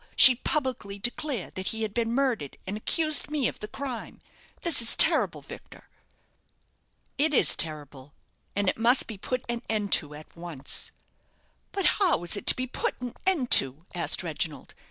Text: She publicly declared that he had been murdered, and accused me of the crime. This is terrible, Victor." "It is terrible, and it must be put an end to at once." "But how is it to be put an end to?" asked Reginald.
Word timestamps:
She 0.15 0.33
publicly 0.33 0.97
declared 0.97 1.53
that 1.53 1.67
he 1.67 1.83
had 1.83 1.93
been 1.93 2.11
murdered, 2.11 2.57
and 2.65 2.75
accused 2.75 3.29
me 3.29 3.47
of 3.47 3.59
the 3.59 3.67
crime. 3.67 4.19
This 4.63 4.81
is 4.81 4.95
terrible, 4.95 5.43
Victor." 5.43 5.89
"It 7.19 7.35
is 7.35 7.55
terrible, 7.55 8.15
and 8.55 8.67
it 8.67 8.79
must 8.79 9.05
be 9.05 9.19
put 9.19 9.45
an 9.47 9.61
end 9.69 9.91
to 10.01 10.15
at 10.15 10.35
once." 10.35 10.91
"But 11.71 11.85
how 12.01 12.23
is 12.23 12.35
it 12.35 12.47
to 12.47 12.55
be 12.55 12.65
put 12.65 12.99
an 12.99 13.13
end 13.27 13.51
to?" 13.51 13.85
asked 13.93 14.23
Reginald. 14.23 14.73